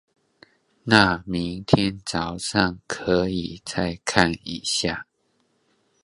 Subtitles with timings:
[0.83, 5.05] 那明天早上可以再看一下